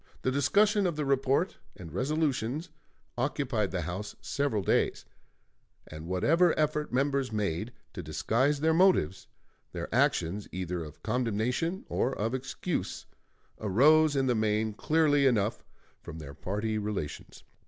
The 0.23 0.31
discussion 0.31 0.87
of 0.87 0.95
the 0.95 1.05
report 1.05 1.57
and 1.75 1.93
resolutions 1.93 2.71
occupied 3.19 3.69
the 3.69 3.81
House 3.81 4.15
several 4.19 4.63
days, 4.63 5.05
and 5.85 6.07
whatever 6.07 6.57
effort 6.57 6.91
members 6.91 7.31
made 7.31 7.71
to 7.93 8.01
disguise 8.01 8.61
their 8.61 8.73
motives, 8.73 9.27
their 9.73 9.93
actions, 9.93 10.47
either 10.51 10.83
of 10.83 11.03
condemnation 11.03 11.85
or 11.87 12.17
of 12.17 12.33
excuse, 12.33 13.05
arose 13.59 14.15
in 14.15 14.25
the 14.25 14.33
main 14.33 14.73
clearly 14.73 15.27
enough 15.27 15.63
from 16.01 16.17
their 16.17 16.33
party 16.33 16.79
relations. 16.79 17.43